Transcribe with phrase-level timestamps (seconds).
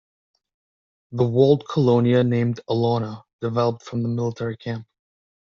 [1.11, 4.87] The walled colonia named "Alauna" developed from the military camp.